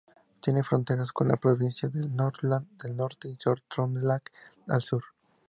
Tiene 0.41 0.63
fronteras 0.63 1.11
con 1.11 1.27
las 1.27 1.37
provincias 1.39 1.93
de 1.93 1.99
Nordland 2.09 2.65
al 2.83 2.97
norte 2.97 3.29
y 3.29 3.35
Sør-Trøndelag 3.35 4.23
al 4.67 4.81
sur. 4.81 5.03